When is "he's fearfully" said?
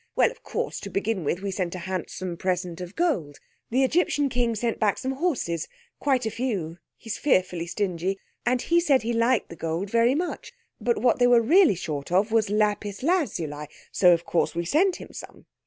6.97-7.67